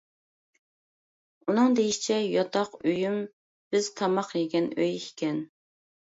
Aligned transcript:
ئۇنىڭ 1.45 1.75
دېيىشىچە، 1.79 2.17
ياتاق 2.37 2.73
ئۆيۈم 2.81 3.19
بىز 3.77 3.93
تاماق 4.01 4.35
يېگەن 4.41 4.73
ئۆي 4.81 4.99
ئىكەن. 5.05 5.41